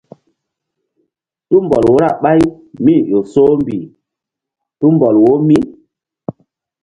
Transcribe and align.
Tumbɔl 1.49 1.83
wo 1.91 1.95
ra 2.03 2.09
ɓáy 2.23 2.41
mí-i 2.83 3.07
ƴo 3.11 3.19
soh 3.33 3.51
mbih 3.61 3.85
tumbɔl 4.79 5.15
wo 5.23 5.31
mí. 5.47 5.57